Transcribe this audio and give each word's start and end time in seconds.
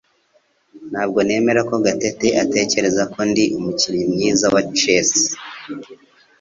Ntabwo 0.91 1.19
nemera 1.27 1.61
ko 1.69 1.75
Gatete 1.85 2.27
atekereza 2.43 3.03
ko 3.13 3.19
ndi 3.29 3.43
umukinnyi 3.57 4.05
mwiza 4.13 4.45
wa 4.53 4.61
chess 4.77 5.11